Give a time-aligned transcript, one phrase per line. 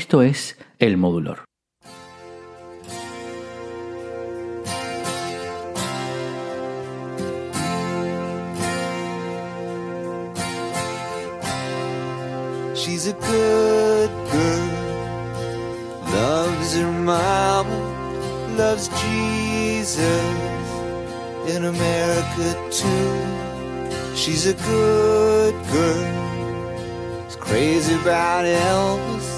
[0.00, 1.44] Esto es El Modulor.
[12.76, 14.68] She's a good girl,
[16.12, 17.76] loves her mama,
[18.56, 20.68] loves Jesus
[21.48, 24.14] in America too.
[24.14, 29.37] She's a good girl, is crazy about Elvis,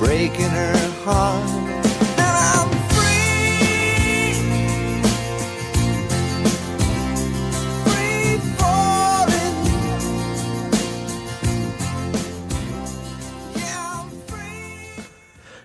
[0.00, 1.60] breaking her heart.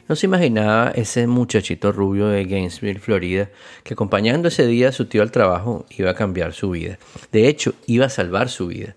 [0.07, 3.49] No se imaginaba ese muchachito rubio de Gainesville, Florida,
[3.83, 6.99] que acompañando ese día a su tío al trabajo iba a cambiar su vida.
[7.31, 8.95] De hecho, iba a salvar su vida.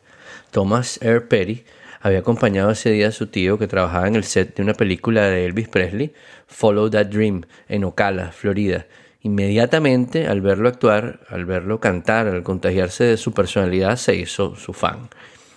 [0.50, 1.22] Thomas R.
[1.22, 1.64] Petty
[2.00, 5.26] había acompañado ese día a su tío que trabajaba en el set de una película
[5.26, 6.12] de Elvis Presley,
[6.46, 8.86] Follow That Dream, en Ocala, Florida.
[9.22, 14.72] Inmediatamente, al verlo actuar, al verlo cantar, al contagiarse de su personalidad, se hizo su
[14.72, 15.08] fan.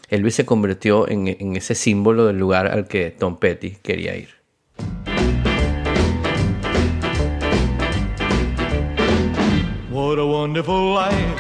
[0.10, 4.30] Elvis se convirtió en, en ese símbolo del lugar al que Tom Petty quería ir.
[9.92, 11.40] What a wonderful life.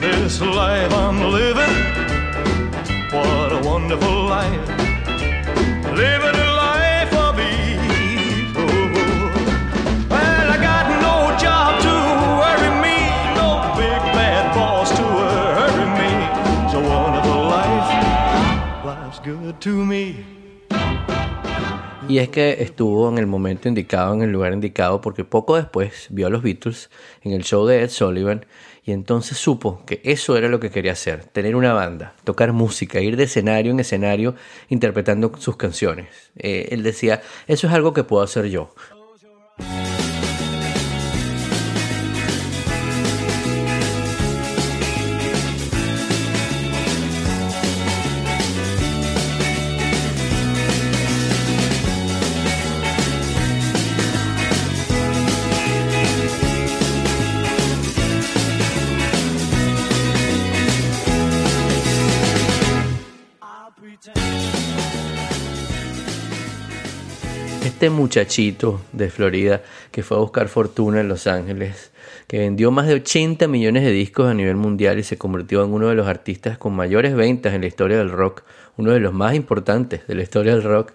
[0.00, 2.05] This life I'm living.
[3.12, 4.68] What a wonderful life.
[5.94, 6.55] Living
[22.08, 26.06] Y es que estuvo en el momento indicado, en el lugar indicado, porque poco después
[26.10, 26.88] vio a los Beatles
[27.22, 28.46] en el show de Ed Sullivan
[28.84, 33.00] y entonces supo que eso era lo que quería hacer, tener una banda, tocar música,
[33.00, 34.36] ir de escenario en escenario
[34.68, 36.06] interpretando sus canciones.
[36.36, 38.72] Eh, él decía, eso es algo que puedo hacer yo.
[67.76, 69.60] Este muchachito de Florida
[69.90, 71.92] que fue a buscar fortuna en Los Ángeles,
[72.26, 75.74] que vendió más de 80 millones de discos a nivel mundial y se convirtió en
[75.74, 78.44] uno de los artistas con mayores ventas en la historia del rock,
[78.78, 80.94] uno de los más importantes de la historia del rock,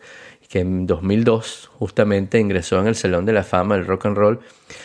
[0.51, 4.39] que en 2002 justamente ingresó en el Salón de la Fama del Rock and Roll,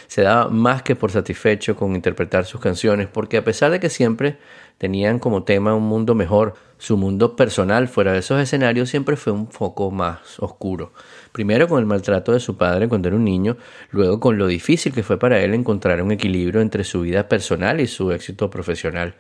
[0.06, 3.90] se daba más que por satisfecho con interpretar sus canciones, porque a pesar de que
[3.90, 4.38] siempre
[4.78, 9.32] tenían como tema un mundo mejor, su mundo personal fuera de esos escenarios siempre fue
[9.32, 10.92] un foco más oscuro.
[11.32, 13.56] Primero con el maltrato de su padre cuando era un niño,
[13.90, 17.80] luego con lo difícil que fue para él encontrar un equilibrio entre su vida personal
[17.80, 19.16] y su éxito profesional.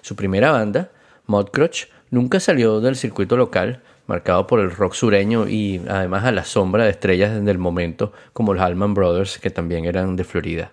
[0.00, 0.92] Su primera banda,
[1.26, 6.44] Mudcrutch, nunca salió del circuito local, marcado por el rock sureño y además a la
[6.44, 10.72] sombra de estrellas del momento como los Allman Brothers, que también eran de Florida.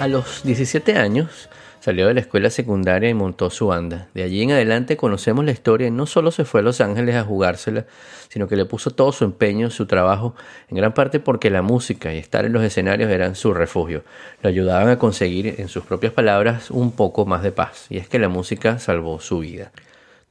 [0.00, 1.50] A los 17 años
[1.80, 4.08] salió de la escuela secundaria y montó su banda.
[4.14, 7.16] De allí en adelante conocemos la historia y no solo se fue a Los Ángeles
[7.16, 7.84] a jugársela,
[8.28, 10.34] sino que le puso todo su empeño, su trabajo,
[10.70, 14.02] en gran parte porque la música y estar en los escenarios eran su refugio.
[14.42, 17.86] Lo ayudaban a conseguir, en sus propias palabras, un poco más de paz.
[17.90, 19.70] Y es que la música salvó su vida.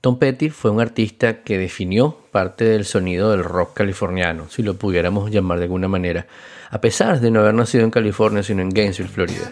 [0.02, 4.76] Tom Petty fue un artista que definió parte del sonido del rock californiano, si lo
[4.76, 6.26] pudiéramos llamar de alguna manera,
[6.70, 9.52] a pesar de no haber nacido en California, sino en Gainesville, Florida.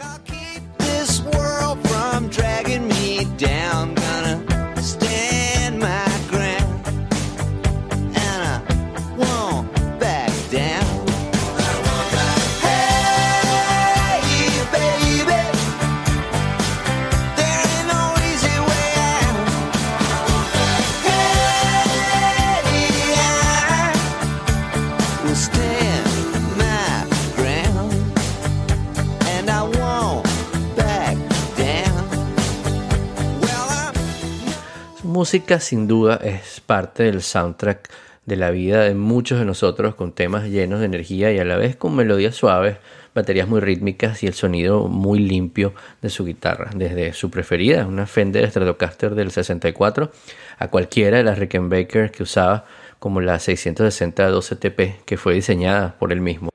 [35.18, 37.90] Música sin duda es parte del soundtrack
[38.28, 41.58] de la vida de muchos de nosotros con temas llenos de energía y a la
[41.58, 42.78] vez con melodías suaves,
[43.16, 45.74] baterías muy rítmicas y el sonido muy limpio
[46.04, 50.12] de su guitarra, desde su preferida, una Fender Stratocaster del 64,
[50.60, 52.66] a cualquiera de las Rickenbacker que usaba
[53.00, 56.52] como la 660 12TP que fue diseñada por él mismo.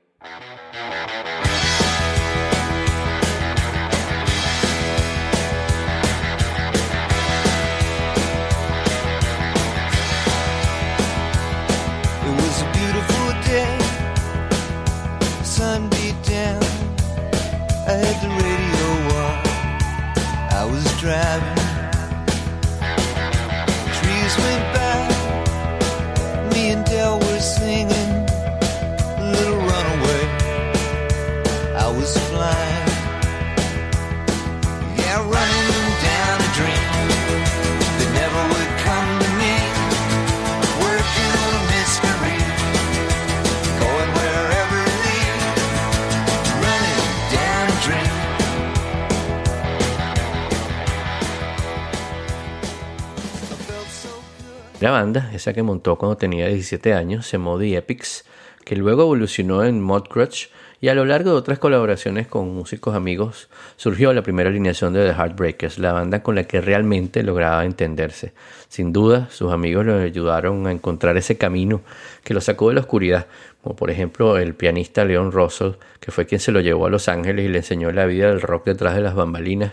[54.83, 58.25] La banda, esa que montó cuando tenía 17 años, se llamó Epics,
[58.65, 60.49] que luego evolucionó en Mudcrutch
[60.81, 63.47] y a lo largo de otras colaboraciones con músicos amigos
[63.77, 68.33] surgió la primera alineación de The Heartbreakers, la banda con la que realmente lograba entenderse.
[68.67, 71.79] Sin duda, sus amigos le ayudaron a encontrar ese camino
[72.25, 73.27] que lo sacó de la oscuridad,
[73.61, 77.07] como por ejemplo el pianista Leon Russell, que fue quien se lo llevó a Los
[77.07, 79.71] Ángeles y le enseñó la vida del rock detrás de las bambalinas.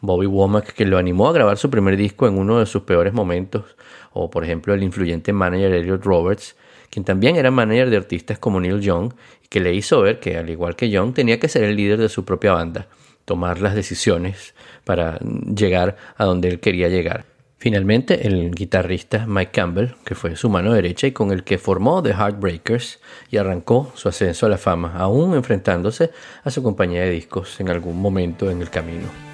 [0.00, 3.12] Bobby Womack, que lo animó a grabar su primer disco en uno de sus peores
[3.12, 3.76] momentos,
[4.12, 6.56] o por ejemplo el influyente manager Elliot Roberts,
[6.90, 9.12] quien también era manager de artistas como Neil Young
[9.50, 12.08] que le hizo ver que, al igual que Young, tenía que ser el líder de
[12.08, 12.86] su propia banda,
[13.24, 14.54] tomar las decisiones
[14.84, 17.24] para llegar a donde él quería llegar.
[17.58, 22.02] Finalmente, el guitarrista Mike Campbell, que fue su mano derecha y con el que formó
[22.02, 26.10] The Heartbreakers y arrancó su ascenso a la fama, aún enfrentándose
[26.42, 29.29] a su compañía de discos en algún momento en el camino.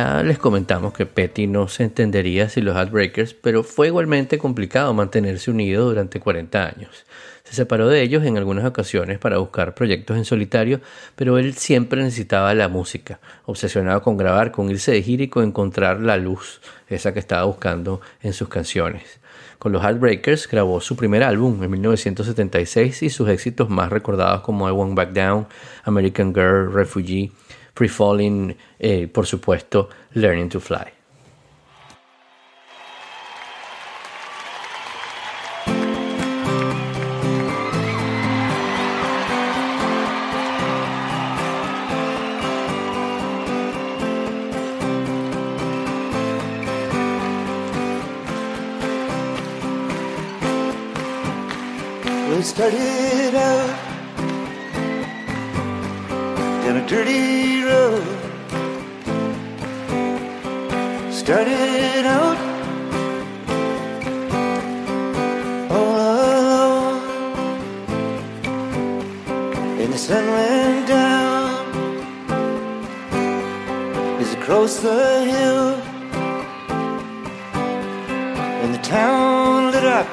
[0.00, 4.94] Ya les comentamos que Petty no se entendería sin los Heartbreakers, pero fue igualmente complicado
[4.94, 7.04] mantenerse unido durante 40 años.
[7.44, 10.80] Se separó de ellos en algunas ocasiones para buscar proyectos en solitario,
[11.16, 15.44] pero él siempre necesitaba la música, obsesionado con grabar, con irse de gira y con
[15.44, 19.20] encontrar la luz, esa que estaba buscando en sus canciones.
[19.58, 24.66] Con los Heartbreakers grabó su primer álbum en 1976 y sus éxitos más recordados como
[24.66, 25.46] I Won't Back Down,
[25.84, 27.32] American Girl, Refugee,
[27.80, 30.92] Free Falling, eh, por supuesto, Learning to Fly.
[52.42, 53.79] Started out
[56.90, 58.02] dirty road.
[61.12, 62.36] Started out
[65.70, 67.00] all alone,
[69.78, 71.54] and the sun went down
[74.20, 75.74] as across the hill,
[78.62, 80.08] and the town lit up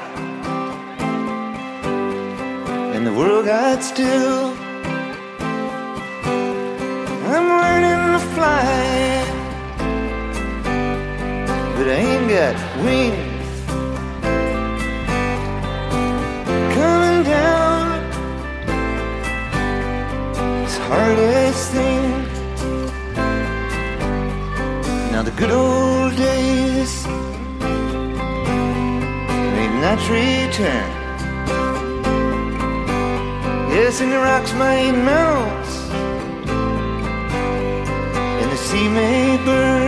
[2.94, 4.57] and the world got still.
[12.28, 13.66] Got wings.
[16.76, 17.86] Coming down,
[20.64, 22.12] it's hardest thing.
[25.12, 27.08] Now the good old days
[29.56, 30.90] may not return.
[33.72, 35.68] Yes, and the rocks might melt,
[38.42, 39.87] and the sea may burn.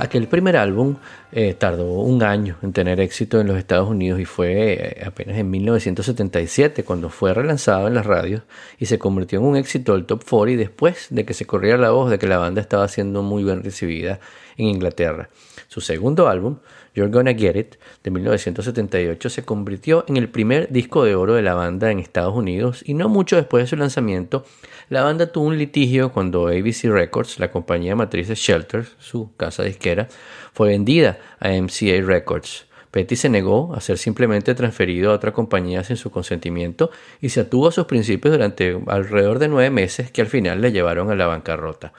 [0.00, 0.96] Aquel primer álbum
[1.32, 5.36] eh, tardó un año en tener éxito en los Estados Unidos y fue eh, apenas
[5.36, 8.42] en 1977 cuando fue relanzado en las radios
[8.78, 11.90] y se convirtió en un éxito del top 40 después de que se corriera la
[11.90, 14.18] voz de que la banda estaba siendo muy bien recibida
[14.56, 15.28] en Inglaterra.
[15.68, 16.58] Su segundo álbum,
[16.98, 21.42] You're Gonna Get It, de 1978, se convirtió en el primer disco de oro de
[21.42, 24.44] la banda en Estados Unidos y no mucho después de su lanzamiento,
[24.88, 29.62] la banda tuvo un litigio cuando ABC Records, la compañía matriz de Shelter, su casa
[29.62, 30.08] disquera,
[30.52, 32.66] fue vendida a MCA Records.
[32.90, 36.90] Petty se negó a ser simplemente transferido a otra compañía sin su consentimiento
[37.20, 40.72] y se atuvo a sus principios durante alrededor de nueve meses que al final le
[40.72, 41.92] llevaron a la bancarrota.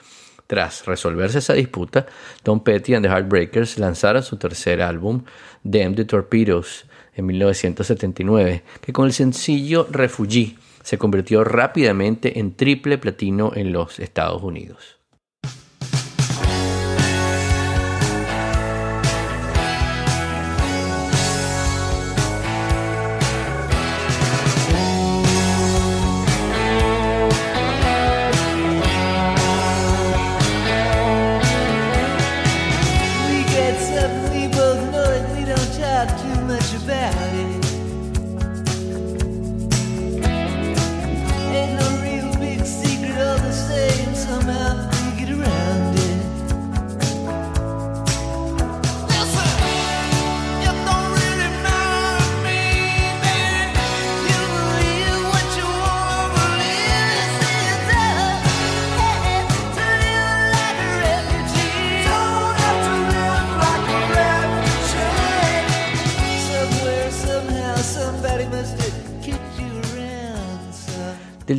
[0.50, 2.06] Tras resolverse esa disputa,
[2.42, 5.22] Tom Petty and the Heartbreakers lanzaron su tercer álbum,
[5.62, 12.98] Damn the Torpedoes, en 1979, que con el sencillo Refugee se convirtió rápidamente en triple
[12.98, 14.99] platino en los Estados Unidos.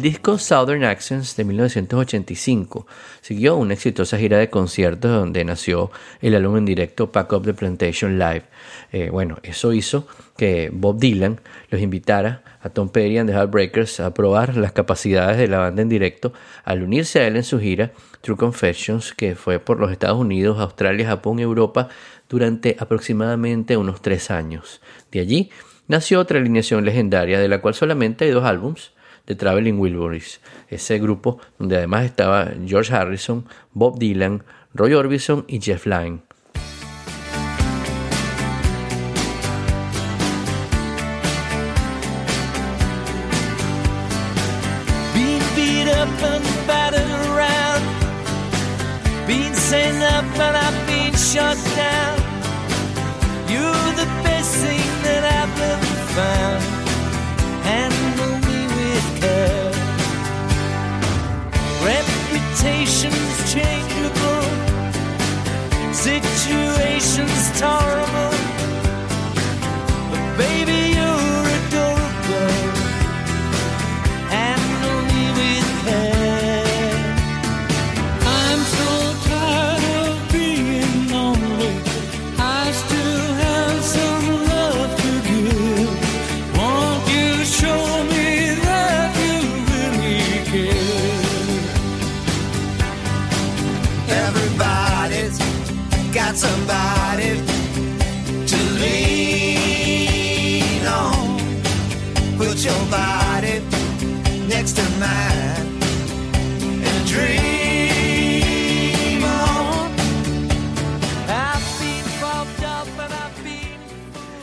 [0.01, 2.87] Del disco Southern Accents de 1985
[3.21, 5.91] siguió una exitosa gira de conciertos donde nació
[6.23, 8.45] el álbum en directo Pack Up the Plantation Live.
[8.91, 11.39] Eh, bueno, eso hizo que Bob Dylan
[11.69, 15.83] los invitara a Tom Petty and the Heartbreakers a probar las capacidades de la banda
[15.83, 17.91] en directo al unirse a él en su gira
[18.21, 21.89] True Confessions, que fue por los Estados Unidos, Australia, Japón Europa
[22.27, 24.81] durante aproximadamente unos tres años.
[25.11, 25.51] De allí
[25.87, 28.93] nació otra alineación legendaria de la cual solamente hay dos álbums,
[29.25, 35.59] The Traveling Wilburys, ese grupo donde además estaba George Harrison, Bob Dylan, Roy Orbison y
[35.59, 36.21] Jeff Lynne.
[54.01, 55.85] The best thing that I've ever
[56.15, 56.70] found.
[62.51, 64.43] Reputation's changeable.
[65.93, 68.30] Situation's tolerable.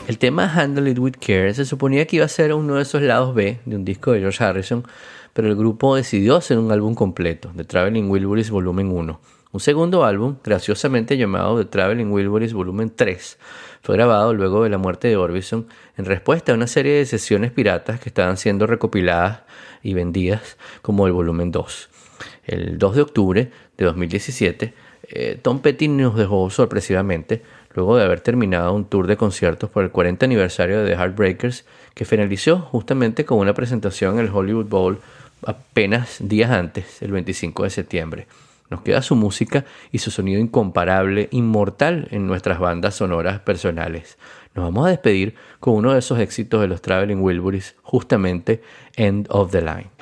[0.09, 3.03] El tema Handle It With Care se suponía que iba a ser uno de esos
[3.03, 4.87] lados B de un disco de George Harrison,
[5.35, 9.21] pero el grupo decidió hacer un álbum completo, The Traveling Wilburys Volumen 1.
[9.53, 13.39] Un segundo álbum, graciosamente llamado The Traveling Wilburys Volumen 3,
[13.83, 15.67] fue grabado luego de la muerte de Orbison
[15.99, 19.43] en respuesta a una serie de sesiones piratas que estaban siendo recopiladas
[19.83, 21.91] y vendidas como el volumen 2.
[22.47, 24.73] El 2 de octubre de 2017,
[25.11, 27.43] eh, Tom Petty nos dejó sorpresivamente
[27.75, 31.65] luego de haber terminado un tour de conciertos por el 40 aniversario de The Heartbreakers,
[31.95, 34.99] que finalizó justamente con una presentación en el Hollywood Bowl
[35.47, 38.27] apenas días antes, el 25 de septiembre.
[38.71, 44.19] Nos queda su música y su sonido incomparable, inmortal en nuestras bandas sonoras personales.
[44.55, 48.63] Nos vamos a despedir con uno de esos éxitos de los Traveling Wilburys, justamente
[48.97, 49.98] End of the Line.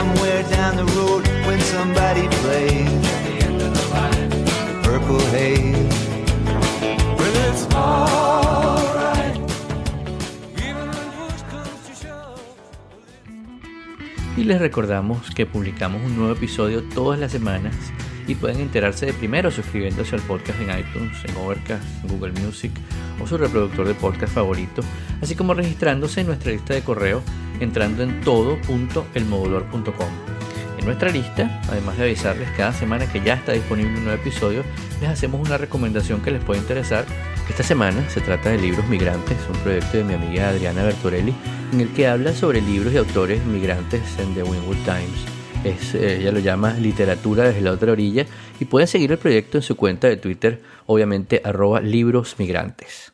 [0.00, 1.20] Somewhere down the road.
[14.36, 17.74] Y les recordamos que publicamos un nuevo episodio todas las semanas
[18.26, 22.72] y pueden enterarse de primero suscribiéndose al podcast en iTunes, en Overcast, Google Music
[23.22, 24.82] o su reproductor de podcast favorito,
[25.20, 27.22] así como registrándose en nuestra lista de correo
[27.60, 30.08] entrando en todo.elmodulor.com.
[30.80, 34.64] En nuestra lista, además de avisarles cada semana que ya está disponible un nuevo episodio,
[35.00, 37.04] les hacemos una recomendación que les puede interesar.
[37.50, 41.34] Esta semana se trata de Libros Migrantes, un proyecto de mi amiga Adriana Bertorelli,
[41.72, 45.26] en el que habla sobre libros y autores migrantes en The Wynwood Times.
[45.64, 48.24] Es, eh, ella lo llama literatura desde la otra orilla
[48.58, 53.12] y pueden seguir el proyecto en su cuenta de Twitter, obviamente arroba libros migrantes.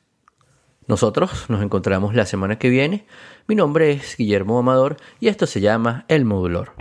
[0.89, 3.07] Nosotros nos encontramos la semana que viene.
[3.47, 6.73] Mi nombre es Guillermo Amador y esto se llama El Modulor.